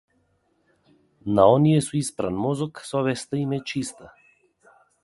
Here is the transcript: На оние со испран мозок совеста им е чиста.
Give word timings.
На 1.39 1.45
оние 1.55 1.79
со 1.87 1.95
испран 2.01 2.35
мозок 2.45 2.73
совеста 2.89 3.35
им 3.45 3.51
е 3.57 3.59
чиста. 3.69 4.05